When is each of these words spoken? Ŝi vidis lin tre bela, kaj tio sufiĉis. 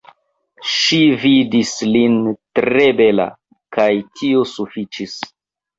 Ŝi 0.75 0.97
vidis 1.25 1.75
lin 1.91 2.17
tre 2.61 2.89
bela, 3.03 3.31
kaj 3.79 3.91
tio 4.21 4.45
sufiĉis. 4.59 5.21